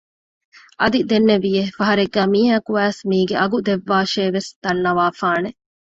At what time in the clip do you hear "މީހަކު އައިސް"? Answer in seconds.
2.33-3.01